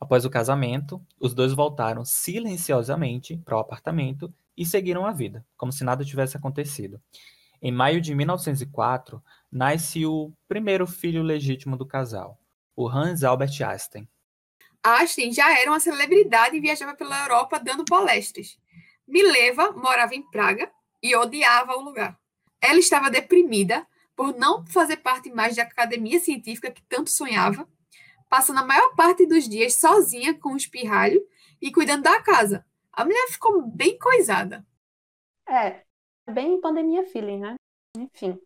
Após 0.00 0.24
o 0.24 0.30
casamento, 0.30 1.00
os 1.20 1.34
dois 1.34 1.52
voltaram 1.52 2.04
silenciosamente 2.04 3.36
para 3.36 3.56
o 3.56 3.60
apartamento 3.60 4.34
e 4.56 4.66
seguiram 4.66 5.06
a 5.06 5.12
vida, 5.12 5.46
como 5.56 5.70
se 5.70 5.84
nada 5.84 6.04
tivesse 6.04 6.36
acontecido. 6.36 7.00
Em 7.62 7.70
maio 7.70 8.00
de 8.00 8.12
1904, 8.12 9.22
nasce 9.52 10.04
o 10.04 10.32
primeiro 10.48 10.84
filho 10.84 11.22
legítimo 11.22 11.76
do 11.76 11.86
casal, 11.86 12.40
o 12.74 12.88
Hans 12.88 13.22
Albert 13.22 13.62
Einstein. 13.62 14.08
Einstein 14.86 15.32
já 15.32 15.58
era 15.58 15.70
uma 15.70 15.80
celebridade 15.80 16.56
e 16.56 16.60
viajava 16.60 16.94
pela 16.94 17.22
Europa 17.22 17.58
dando 17.58 17.84
palestras. 17.84 18.58
Mileva 19.06 19.72
morava 19.72 20.14
em 20.14 20.22
Praga 20.30 20.70
e 21.02 21.14
odiava 21.16 21.76
o 21.76 21.80
lugar. 21.80 22.18
Ela 22.60 22.78
estava 22.78 23.10
deprimida 23.10 23.86
por 24.14 24.34
não 24.36 24.64
fazer 24.66 24.98
parte 24.98 25.30
mais 25.30 25.56
da 25.56 25.62
academia 25.62 26.18
científica 26.20 26.70
que 26.70 26.82
tanto 26.84 27.10
sonhava, 27.10 27.68
passando 28.28 28.60
a 28.60 28.64
maior 28.64 28.94
parte 28.94 29.26
dos 29.26 29.48
dias 29.48 29.74
sozinha 29.74 30.38
com 30.38 30.52
o 30.52 30.56
espirralho 30.56 31.20
e 31.60 31.70
cuidando 31.72 32.02
da 32.02 32.22
casa. 32.22 32.64
A 32.92 33.04
mulher 33.04 33.28
ficou 33.28 33.62
bem 33.62 33.98
coisada. 33.98 34.64
É, 35.48 35.82
bem 36.28 36.60
pandemia 36.60 37.04
feeling, 37.06 37.40
né? 37.40 37.54
Enfim. 37.96 38.40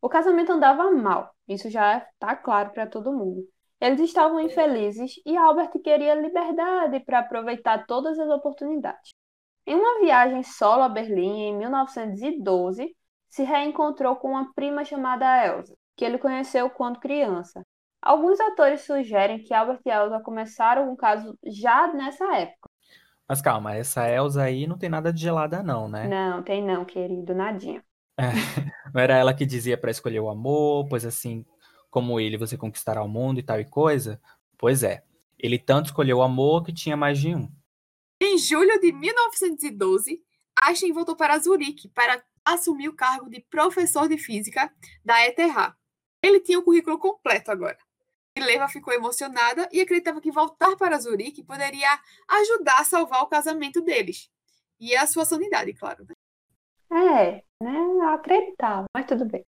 O 0.00 0.08
casamento 0.08 0.50
andava 0.50 0.90
mal, 0.90 1.34
isso 1.46 1.70
já 1.70 1.98
está 1.98 2.34
claro 2.34 2.70
para 2.70 2.86
todo 2.86 3.12
mundo. 3.12 3.46
Eles 3.82 3.98
estavam 3.98 4.38
infelizes 4.38 5.14
e 5.26 5.36
Albert 5.36 5.72
queria 5.82 6.14
liberdade 6.14 7.00
para 7.00 7.18
aproveitar 7.18 7.84
todas 7.84 8.16
as 8.16 8.28
oportunidades. 8.30 9.10
Em 9.66 9.74
uma 9.74 9.98
viagem 9.98 10.44
solo 10.44 10.84
a 10.84 10.88
Berlim 10.88 11.48
em 11.48 11.58
1912, 11.58 12.94
se 13.28 13.42
reencontrou 13.42 14.14
com 14.14 14.28
uma 14.28 14.54
prima 14.54 14.84
chamada 14.84 15.26
Elsa, 15.44 15.74
que 15.96 16.04
ele 16.04 16.16
conheceu 16.16 16.70
quando 16.70 17.00
criança. 17.00 17.60
Alguns 18.00 18.38
atores 18.38 18.82
sugerem 18.82 19.42
que 19.42 19.52
Albert 19.52 19.80
e 19.84 19.90
Elsa 19.90 20.20
começaram 20.20 20.88
um 20.88 20.94
caso 20.94 21.36
já 21.44 21.92
nessa 21.92 22.36
época. 22.36 22.70
Mas 23.28 23.42
calma, 23.42 23.74
essa 23.74 24.08
Elsa 24.08 24.44
aí 24.44 24.64
não 24.64 24.78
tem 24.78 24.88
nada 24.88 25.12
de 25.12 25.20
gelada 25.20 25.60
não, 25.60 25.88
né? 25.88 26.06
Não, 26.06 26.40
tem 26.40 26.62
não, 26.62 26.84
querido, 26.84 27.34
nadinha. 27.34 27.82
É, 28.16 28.30
não 28.94 29.00
era 29.00 29.16
ela 29.16 29.34
que 29.34 29.44
dizia 29.44 29.76
para 29.76 29.90
escolher 29.90 30.20
o 30.20 30.30
amor, 30.30 30.86
pois 30.88 31.04
assim, 31.04 31.44
como 31.92 32.18
ele 32.18 32.38
você 32.38 32.56
conquistará 32.56 33.02
o 33.02 33.08
mundo 33.08 33.38
e 33.38 33.42
tal 33.42 33.60
e 33.60 33.66
coisa? 33.66 34.18
Pois 34.56 34.82
é, 34.82 35.04
ele 35.38 35.58
tanto 35.58 35.86
escolheu 35.86 36.16
o 36.18 36.22
amor 36.22 36.64
que 36.64 36.72
tinha 36.72 36.96
mais 36.96 37.18
de 37.18 37.34
um. 37.34 37.52
Em 38.18 38.38
julho 38.38 38.80
de 38.80 38.90
1912, 38.92 40.24
Einstein 40.60 40.92
voltou 40.92 41.14
para 41.14 41.38
Zurique 41.38 41.90
para 41.90 42.24
assumir 42.44 42.88
o 42.88 42.96
cargo 42.96 43.28
de 43.28 43.40
professor 43.40 44.08
de 44.08 44.16
física 44.16 44.72
da 45.04 45.20
ETH. 45.26 45.74
Ele 46.22 46.40
tinha 46.40 46.58
o 46.58 46.62
currículo 46.62 46.98
completo 46.98 47.50
agora. 47.50 47.76
Leva 48.38 48.68
ficou 48.68 48.94
emocionada 48.94 49.68
e 49.70 49.78
acreditava 49.78 50.20
que 50.20 50.32
voltar 50.32 50.74
para 50.76 50.98
Zurique 50.98 51.44
poderia 51.44 51.90
ajudar 52.26 52.80
a 52.80 52.84
salvar 52.84 53.22
o 53.22 53.28
casamento 53.28 53.82
deles. 53.82 54.30
E 54.80 54.96
a 54.96 55.06
sua 55.06 55.26
sanidade, 55.26 55.74
claro. 55.74 56.06
Né? 56.08 56.14
É, 56.90 57.44
né? 57.62 58.06
Acreditava, 58.14 58.86
mas 58.96 59.04
tudo 59.04 59.26
bem. 59.26 59.44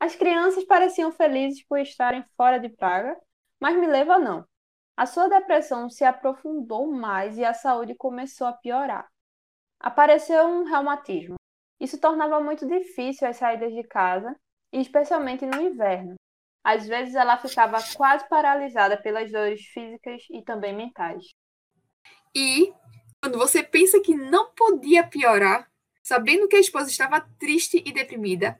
As 0.00 0.16
crianças 0.16 0.64
pareciam 0.64 1.12
felizes 1.12 1.62
por 1.66 1.78
estarem 1.78 2.24
fora 2.34 2.58
de 2.58 2.70
Praga, 2.70 3.14
mas 3.60 3.76
Mileva 3.76 4.18
não. 4.18 4.46
A 4.96 5.04
sua 5.04 5.28
depressão 5.28 5.90
se 5.90 6.04
aprofundou 6.04 6.90
mais 6.90 7.36
e 7.36 7.44
a 7.44 7.52
saúde 7.52 7.94
começou 7.94 8.46
a 8.46 8.52
piorar. 8.54 9.06
Apareceu 9.78 10.46
um 10.46 10.64
reumatismo. 10.64 11.36
Isso 11.78 12.00
tornava 12.00 12.40
muito 12.40 12.66
difícil 12.66 13.28
as 13.28 13.36
saídas 13.36 13.74
de 13.74 13.82
casa, 13.84 14.34
especialmente 14.72 15.44
no 15.44 15.60
inverno. 15.60 16.14
Às 16.64 16.86
vezes 16.86 17.14
ela 17.14 17.36
ficava 17.36 17.78
quase 17.94 18.26
paralisada 18.28 18.96
pelas 19.00 19.30
dores 19.30 19.62
físicas 19.66 20.22
e 20.30 20.42
também 20.42 20.74
mentais. 20.74 21.26
E 22.34 22.72
quando 23.22 23.38
você 23.38 23.62
pensa 23.62 24.00
que 24.00 24.14
não 24.14 24.52
podia 24.54 25.06
piorar, 25.06 25.70
sabendo 26.02 26.48
que 26.48 26.56
a 26.56 26.60
esposa 26.60 26.88
estava 26.88 27.20
triste 27.38 27.82
e 27.84 27.92
deprimida, 27.92 28.58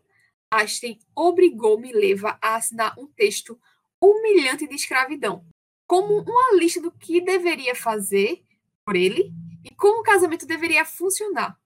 Einstein 0.52 0.98
obrigou 1.14 1.78
Mileva 1.78 2.38
a 2.42 2.56
assinar 2.56 2.98
um 2.98 3.06
texto 3.06 3.58
humilhante 4.00 4.66
de 4.66 4.74
escravidão, 4.74 5.44
como 5.86 6.22
uma 6.22 6.56
lista 6.58 6.80
do 6.80 6.90
que 6.90 7.20
deveria 7.20 7.74
fazer 7.74 8.42
por 8.84 8.96
ele 8.96 9.32
e 9.64 9.74
como 9.74 10.00
o 10.00 10.02
casamento 10.02 10.46
deveria 10.46 10.84
funcionar. 10.84 11.58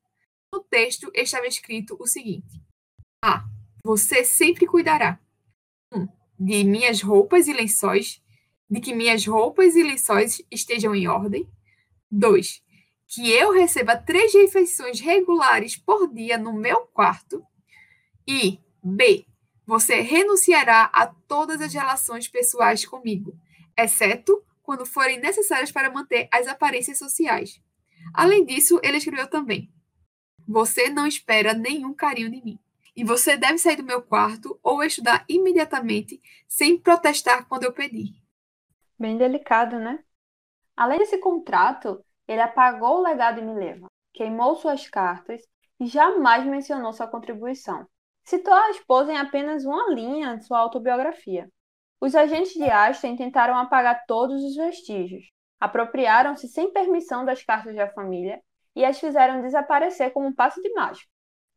No 0.52 0.60
texto 0.60 1.10
estava 1.14 1.46
escrito 1.46 1.96
o 1.98 2.06
seguinte: 2.06 2.60
A. 3.24 3.44
Você 3.84 4.24
sempre 4.24 4.66
cuidará. 4.66 5.20
1. 5.92 6.00
Um, 6.00 6.08
de 6.38 6.64
minhas 6.64 7.02
roupas 7.02 7.48
e 7.48 7.52
lençóis, 7.52 8.22
de 8.68 8.80
que 8.80 8.94
minhas 8.94 9.26
roupas 9.26 9.76
e 9.76 9.82
lençóis 9.82 10.42
estejam 10.50 10.94
em 10.94 11.06
ordem. 11.06 11.48
2. 12.10 12.62
Que 13.06 13.30
eu 13.30 13.52
receba 13.52 13.96
três 13.96 14.32
refeições 14.32 15.00
regulares 15.00 15.76
por 15.76 16.12
dia 16.12 16.38
no 16.38 16.52
meu 16.52 16.86
quarto. 16.86 17.44
E 18.26 18.58
B. 18.84 19.24
Você 19.66 20.00
renunciará 20.00 20.90
a 20.92 21.06
todas 21.06 21.60
as 21.62 21.72
relações 21.72 22.28
pessoais 22.28 22.84
comigo, 22.84 23.34
exceto 23.76 24.44
quando 24.62 24.84
forem 24.84 25.18
necessárias 25.18 25.72
para 25.72 25.90
manter 25.90 26.28
as 26.30 26.46
aparências 26.46 26.98
sociais. 26.98 27.60
Além 28.12 28.44
disso, 28.44 28.78
ele 28.82 28.98
escreveu 28.98 29.26
também: 29.26 29.72
Você 30.46 30.90
não 30.90 31.06
espera 31.06 31.54
nenhum 31.54 31.94
carinho 31.94 32.30
de 32.30 32.42
mim. 32.42 32.58
E 32.96 33.02
você 33.02 33.36
deve 33.36 33.58
sair 33.58 33.76
do 33.76 33.82
meu 33.82 34.02
quarto 34.02 34.58
ou 34.62 34.82
estudar 34.84 35.24
imediatamente, 35.28 36.22
sem 36.46 36.78
protestar 36.78 37.48
quando 37.48 37.64
eu 37.64 37.72
pedir. 37.72 38.14
Bem 38.96 39.18
delicado, 39.18 39.80
né? 39.80 39.98
Além 40.76 40.98
desse 40.98 41.18
contrato, 41.18 42.04
ele 42.28 42.40
apagou 42.40 42.98
o 42.98 43.02
legado 43.02 43.40
de 43.40 43.46
Mileva, 43.46 43.86
queimou 44.12 44.54
suas 44.54 44.88
cartas 44.88 45.42
e 45.80 45.86
jamais 45.86 46.46
mencionou 46.46 46.92
sua 46.92 47.08
contribuição. 47.08 47.86
Citou 48.24 48.54
a 48.54 48.70
esposa 48.70 49.12
em 49.12 49.18
apenas 49.18 49.64
uma 49.64 49.92
linha 49.92 50.36
de 50.36 50.46
sua 50.46 50.58
autobiografia. 50.58 51.48
Os 52.00 52.14
agentes 52.14 52.54
de 52.54 52.64
Einstein 52.64 53.16
tentaram 53.16 53.56
apagar 53.56 54.04
todos 54.06 54.42
os 54.42 54.56
vestígios, 54.56 55.30
apropriaram-se 55.60 56.48
sem 56.48 56.72
permissão 56.72 57.24
das 57.24 57.44
cartas 57.44 57.76
da 57.76 57.88
família 57.90 58.40
e 58.74 58.84
as 58.84 58.98
fizeram 58.98 59.42
desaparecer 59.42 60.12
como 60.12 60.28
um 60.28 60.34
passo 60.34 60.60
de 60.62 60.72
mágica. 60.72 61.06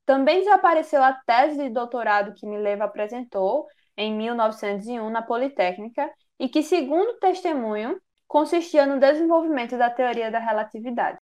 Também 0.05 0.39
desapareceu 0.39 1.03
a 1.03 1.13
tese 1.13 1.57
de 1.57 1.69
doutorado 1.69 2.33
que 2.33 2.45
Mileva 2.45 2.85
apresentou 2.85 3.65
em 3.97 4.15
1901 4.15 5.09
na 5.09 5.21
Politécnica 5.21 6.09
e 6.39 6.47
que, 6.47 6.61
segundo 6.61 7.17
testemunho, 7.19 7.99
consistia 8.27 8.85
no 8.85 8.99
desenvolvimento 8.99 9.77
da 9.77 9.89
teoria 9.89 10.29
da 10.29 10.39
relatividade. 10.39 11.17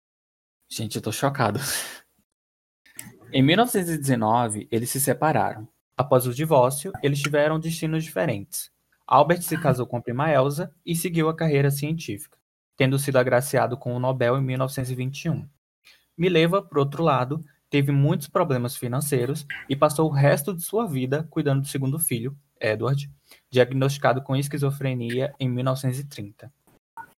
Gente, 0.70 0.96
eu 0.96 1.02
tô 1.02 1.12
chocado. 1.12 1.60
Em 3.34 3.42
1919, 3.42 4.68
eles 4.70 4.90
se 4.90 5.00
separaram. 5.00 5.66
Após 5.96 6.28
o 6.28 6.34
divórcio, 6.34 6.92
eles 7.02 7.22
tiveram 7.22 7.62
destinos 7.62 8.04
diferentes. 8.04 8.70
Albert 9.08 9.42
se 9.42 9.58
casou 9.58 9.88
com 9.88 9.96
a 9.96 10.02
prima 10.02 10.30
Elsa 10.30 10.70
e 10.86 10.94
seguiu 10.94 11.30
a 11.30 11.36
carreira 11.36 11.72
científica, 11.72 12.38
tendo 12.76 13.00
sido 13.00 13.16
agraciado 13.16 13.78
com 13.78 13.96
o 13.96 14.00
Nobel 14.00 14.38
em 14.38 14.42
1921. 14.42 15.48
Mileva, 16.18 16.62
por 16.62 16.80
outro 16.80 17.04
lado, 17.04 17.42
teve 17.70 17.94
muitos 17.94 18.28
problemas 18.28 18.76
financeiros 18.76 19.46
e 19.70 19.78
passou 19.78 20.10
o 20.10 20.14
resto 20.14 20.54
de 20.54 20.62
sua 20.62 20.86
vida 20.86 21.26
cuidando 21.30 21.62
do 21.62 21.68
segundo 21.68 21.98
filho, 21.98 22.36
Edward, 22.60 23.10
diagnosticado 23.50 24.22
com 24.22 24.36
esquizofrenia 24.36 25.34
em 25.40 25.48
1930. 25.48 26.52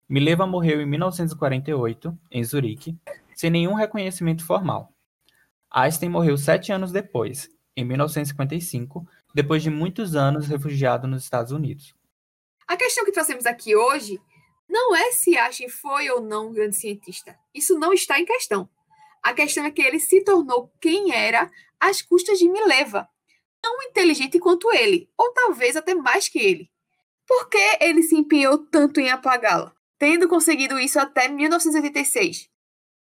Mileva 0.07 0.45
morreu 0.45 0.79
em 0.79 0.85
1948, 0.85 2.15
em 2.29 2.43
Zurique, 2.43 2.95
sem 3.33 3.49
nenhum 3.49 3.73
reconhecimento 3.73 4.45
formal. 4.45 4.92
Einstein 5.73 6.09
morreu 6.09 6.37
sete 6.37 6.71
anos 6.71 6.91
depois, 6.91 7.49
em 7.75 7.83
1955, 7.83 9.07
depois 9.33 9.63
de 9.63 9.71
muitos 9.71 10.15
anos 10.15 10.47
refugiado 10.47 11.07
nos 11.07 11.23
Estados 11.23 11.51
Unidos. 11.51 11.95
A 12.67 12.77
questão 12.77 13.03
que 13.03 13.11
trouxemos 13.11 13.47
aqui 13.47 13.75
hoje 13.75 14.21
não 14.69 14.95
é 14.95 15.11
se 15.11 15.35
Einstein 15.35 15.69
foi 15.69 16.09
ou 16.11 16.21
não 16.21 16.49
um 16.49 16.53
grande 16.53 16.75
cientista. 16.75 17.35
Isso 17.51 17.77
não 17.79 17.91
está 17.91 18.19
em 18.19 18.25
questão. 18.25 18.69
A 19.23 19.33
questão 19.33 19.65
é 19.65 19.71
que 19.71 19.81
ele 19.81 19.99
se 19.99 20.23
tornou 20.23 20.71
quem 20.79 21.11
era 21.11 21.49
às 21.79 22.03
custas 22.03 22.37
de 22.37 22.47
Mileva, 22.47 23.09
tão 23.59 23.81
inteligente 23.81 24.39
quanto 24.39 24.71
ele, 24.71 25.09
ou 25.17 25.33
talvez 25.33 25.75
até 25.75 25.95
mais 25.95 26.29
que 26.29 26.37
ele. 26.37 26.69
Por 27.25 27.49
que 27.49 27.77
ele 27.81 28.03
se 28.03 28.15
empenhou 28.15 28.59
tanto 28.59 28.99
em 28.99 29.09
apagá-la, 29.09 29.73
tendo 29.97 30.27
conseguido 30.27 30.77
isso 30.77 30.99
até 30.99 31.27
1986? 31.27 32.52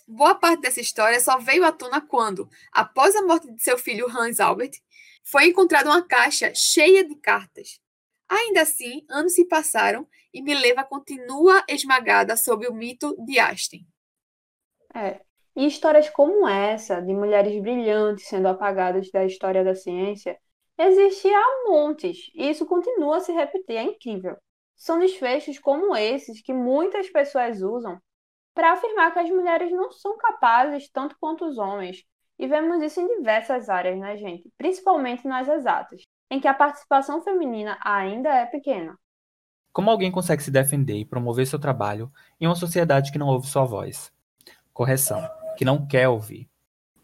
Boa 0.08 0.36
parte 0.36 0.60
dessa 0.60 0.80
história 0.80 1.18
só 1.18 1.36
veio 1.38 1.64
à 1.64 1.72
tona 1.72 2.00
quando, 2.00 2.48
após 2.70 3.16
a 3.16 3.22
morte 3.22 3.50
de 3.52 3.60
seu 3.60 3.76
filho 3.76 4.06
Hans 4.08 4.38
Albert, 4.38 4.80
foi 5.24 5.46
encontrada 5.46 5.90
uma 5.90 6.06
caixa 6.06 6.52
cheia 6.54 7.02
de 7.04 7.16
cartas. 7.16 7.80
Ainda 8.28 8.62
assim, 8.62 9.04
anos 9.10 9.34
se 9.34 9.48
passaram 9.48 10.06
e 10.32 10.40
Mileva 10.40 10.84
continua 10.84 11.64
esmagada 11.68 12.36
sob 12.36 12.68
o 12.68 12.72
mito 12.72 13.16
de 13.24 13.40
Einstein. 13.40 13.84
É, 14.94 15.20
e 15.56 15.66
histórias 15.66 16.08
como 16.08 16.48
essa, 16.48 17.00
de 17.00 17.12
mulheres 17.12 17.60
brilhantes 17.60 18.28
sendo 18.28 18.46
apagadas 18.46 19.10
da 19.10 19.24
história 19.24 19.64
da 19.64 19.74
ciência, 19.74 20.38
existe 20.78 21.28
há 21.28 21.68
montes, 21.68 22.30
e 22.32 22.48
isso 22.48 22.64
continua 22.64 23.16
a 23.16 23.20
se 23.20 23.32
repetir, 23.32 23.76
é 23.76 23.82
incrível. 23.82 24.36
São 24.76 25.00
desfechos 25.00 25.58
como 25.58 25.96
esses 25.96 26.40
que 26.40 26.52
muitas 26.52 27.10
pessoas 27.10 27.60
usam 27.60 28.00
para 28.56 28.72
afirmar 28.72 29.12
que 29.12 29.18
as 29.18 29.28
mulheres 29.28 29.70
não 29.70 29.92
são 29.92 30.16
capazes 30.16 30.88
tanto 30.88 31.14
quanto 31.20 31.44
os 31.44 31.58
homens. 31.58 32.02
E 32.38 32.48
vemos 32.48 32.82
isso 32.82 32.98
em 32.98 33.18
diversas 33.18 33.68
áreas, 33.68 33.98
né, 33.98 34.16
gente? 34.16 34.50
Principalmente 34.56 35.28
nas 35.28 35.46
exatas, 35.46 36.00
em 36.30 36.40
que 36.40 36.48
a 36.48 36.54
participação 36.54 37.22
feminina 37.22 37.78
ainda 37.84 38.30
é 38.30 38.46
pequena. 38.46 38.98
Como 39.74 39.90
alguém 39.90 40.10
consegue 40.10 40.42
se 40.42 40.50
defender 40.50 40.96
e 40.96 41.04
promover 41.04 41.46
seu 41.46 41.58
trabalho 41.58 42.10
em 42.40 42.46
uma 42.46 42.54
sociedade 42.54 43.12
que 43.12 43.18
não 43.18 43.26
ouve 43.26 43.46
sua 43.46 43.66
voz? 43.66 44.10
Correção, 44.72 45.28
que 45.58 45.64
não 45.64 45.86
quer 45.86 46.08
ouvir. 46.08 46.48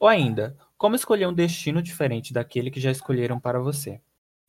Ou 0.01 0.09
ainda, 0.09 0.57
como 0.79 0.97
escolher 0.97 1.27
um 1.27 1.35
destino 1.35 1.83
diferente 1.83 2.33
daquele 2.33 2.71
que 2.71 2.81
já 2.81 2.91
escolheram 2.91 3.39
para 3.39 3.61
você? 3.61 4.01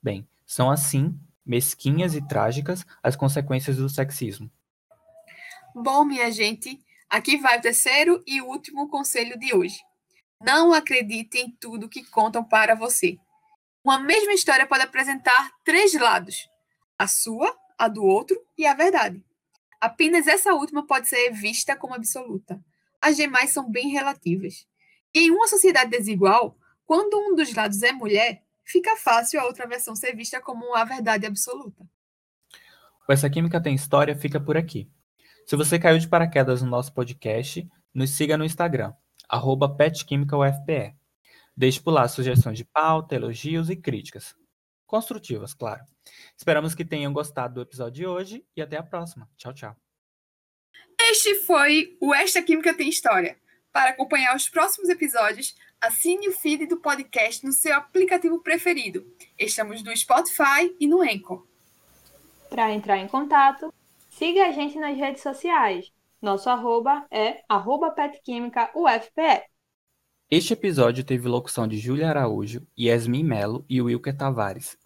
Bem, 0.01 0.25
são 0.45 0.71
assim, 0.71 1.19
mesquinhas 1.45 2.15
e 2.15 2.25
trágicas, 2.25 2.85
as 3.03 3.17
consequências 3.17 3.75
do 3.75 3.89
sexismo. 3.89 4.49
Bom, 5.75 6.05
minha 6.05 6.31
gente, 6.31 6.79
aqui 7.13 7.37
vai 7.37 7.59
o 7.59 7.61
terceiro 7.61 8.23
e 8.25 8.41
último 8.41 8.89
conselho 8.89 9.37
de 9.37 9.53
hoje. 9.53 9.79
Não 10.41 10.73
acredite 10.73 11.37
em 11.37 11.51
tudo 11.51 11.87
que 11.87 12.03
contam 12.03 12.43
para 12.43 12.73
você. 12.73 13.19
Uma 13.83 13.99
mesma 13.99 14.33
história 14.33 14.65
pode 14.65 14.81
apresentar 14.81 15.51
três 15.63 15.93
lados: 15.93 16.49
a 16.97 17.07
sua, 17.07 17.55
a 17.77 17.87
do 17.87 18.03
outro 18.03 18.35
e 18.57 18.65
a 18.65 18.73
verdade. 18.73 19.23
Apenas 19.79 20.27
essa 20.27 20.53
última 20.53 20.87
pode 20.87 21.07
ser 21.07 21.29
vista 21.31 21.75
como 21.75 21.93
absoluta. 21.93 22.59
As 22.99 23.15
demais 23.15 23.51
são 23.51 23.69
bem 23.69 23.89
relativas. 23.89 24.65
E 25.13 25.27
em 25.27 25.31
uma 25.31 25.47
sociedade 25.47 25.91
desigual, 25.91 26.57
quando 26.83 27.15
um 27.19 27.35
dos 27.35 27.53
lados 27.53 27.83
é 27.83 27.91
mulher, 27.91 28.41
fica 28.63 28.95
fácil 28.95 29.39
a 29.39 29.45
outra 29.45 29.67
versão 29.67 29.95
ser 29.95 30.15
vista 30.15 30.41
como 30.41 30.73
a 30.73 30.83
verdade 30.83 31.27
absoluta. 31.27 31.85
Essa 33.07 33.29
Química 33.29 33.61
Tem 33.61 33.75
História 33.75 34.15
fica 34.15 34.39
por 34.39 34.57
aqui. 34.57 34.89
Se 35.45 35.55
você 35.57 35.77
caiu 35.77 35.99
de 35.99 36.07
paraquedas 36.07 36.61
no 36.61 36.69
nosso 36.69 36.93
podcast, 36.93 37.67
nos 37.93 38.11
siga 38.11 38.37
no 38.37 38.45
Instagram, 38.45 38.93
petquímicaufpe. 39.77 40.95
Deixe 41.55 41.79
por 41.81 41.91
lá 41.91 42.07
sugestões 42.07 42.57
de 42.57 42.65
pauta, 42.65 43.15
elogios 43.15 43.69
e 43.69 43.75
críticas. 43.75 44.35
Construtivas, 44.85 45.53
claro. 45.53 45.83
Esperamos 46.35 46.73
que 46.73 46.85
tenham 46.85 47.13
gostado 47.13 47.55
do 47.55 47.61
episódio 47.61 47.93
de 47.93 48.07
hoje 48.07 48.45
e 48.55 48.61
até 48.61 48.77
a 48.77 48.83
próxima. 48.83 49.29
Tchau, 49.37 49.53
tchau. 49.53 49.75
Este 50.99 51.35
foi 51.35 51.97
o 51.99 52.13
Esta 52.13 52.41
Química 52.41 52.73
Tem 52.73 52.89
História. 52.89 53.37
Para 53.71 53.91
acompanhar 53.91 54.35
os 54.35 54.47
próximos 54.47 54.89
episódios, 54.89 55.55
assine 55.81 56.29
o 56.29 56.31
feed 56.31 56.67
do 56.67 56.77
podcast 56.77 57.45
no 57.45 57.51
seu 57.51 57.75
aplicativo 57.75 58.39
preferido. 58.41 59.05
Estamos 59.37 59.83
no 59.83 59.95
Spotify 59.95 60.73
e 60.79 60.87
no 60.87 61.01
Anchor. 61.01 61.45
Para 62.49 62.71
entrar 62.71 62.97
em 62.97 63.07
contato, 63.07 63.73
siga 64.13 64.47
a 64.47 64.51
gente 64.51 64.77
nas 64.77 64.97
redes 64.97 65.23
sociais. 65.23 65.91
Nosso 66.21 66.49
arroba 66.49 67.05
é 67.09 67.43
arroba. 67.49 67.93
Este 70.29 70.53
episódio 70.53 71.03
teve 71.03 71.27
locução 71.27 71.67
de 71.67 71.77
Júlia 71.77 72.09
Araújo, 72.09 72.65
Yasmin 72.79 73.23
Melo 73.23 73.65
e 73.67 73.81
Wilker 73.81 74.15
Tavares. 74.15 74.77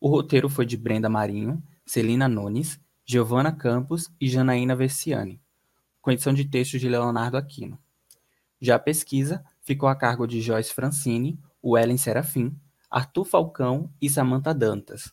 O 0.00 0.08
roteiro 0.08 0.48
foi 0.48 0.66
de 0.66 0.76
Brenda 0.76 1.08
Marinho, 1.08 1.62
Celina 1.86 2.28
Nunes, 2.28 2.80
Giovana 3.04 3.52
Campos 3.52 4.10
e 4.20 4.28
Janaína 4.28 4.74
Versiani, 4.74 5.40
com 6.00 6.10
edição 6.10 6.32
de 6.32 6.44
textos 6.44 6.80
de 6.80 6.88
Leonardo 6.88 7.36
Aquino. 7.36 7.78
Já 8.60 8.76
a 8.76 8.80
pesquisa 8.80 9.44
ficou 9.60 9.88
a 9.88 9.94
cargo 9.94 10.26
de 10.26 10.40
Joyce 10.40 10.72
Francini, 10.72 11.38
Wellen 11.62 11.98
Serafim, 11.98 12.56
Arthur 12.90 13.24
Falcão 13.24 13.92
e 14.00 14.08
Samantha 14.08 14.54
Dantas. 14.54 15.12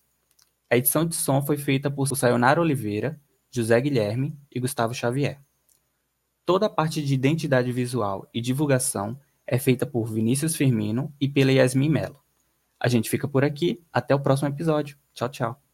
A 0.69 0.77
edição 0.77 1.05
de 1.05 1.15
som 1.15 1.41
foi 1.41 1.57
feita 1.57 1.91
por 1.91 2.07
Sayonara 2.07 2.61
Oliveira, 2.61 3.19
José 3.51 3.79
Guilherme 3.81 4.37
e 4.51 4.59
Gustavo 4.59 4.93
Xavier. 4.93 5.39
Toda 6.45 6.65
a 6.65 6.69
parte 6.69 7.03
de 7.03 7.13
identidade 7.13 7.71
visual 7.71 8.27
e 8.33 8.41
divulgação 8.41 9.19
é 9.45 9.57
feita 9.57 9.85
por 9.85 10.05
Vinícius 10.05 10.55
Firmino 10.55 11.13
e 11.19 11.27
pela 11.27 11.51
Yasmin 11.51 11.89
Mello. 11.89 12.19
A 12.79 12.87
gente 12.87 13.09
fica 13.09 13.27
por 13.27 13.43
aqui. 13.43 13.83
Até 13.91 14.15
o 14.15 14.19
próximo 14.19 14.49
episódio. 14.49 14.97
Tchau, 15.13 15.29
tchau. 15.29 15.68